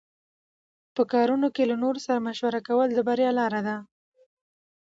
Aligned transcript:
په 0.95 1.01
کارونو 1.13 1.47
کې 1.55 1.63
له 1.69 1.75
نورو 1.83 1.99
سره 2.05 2.23
مشوره 2.27 2.59
کول 2.67 2.87
د 2.93 2.99
بریا 3.07 3.31
لاره 3.39 3.61
ده. 3.67 3.77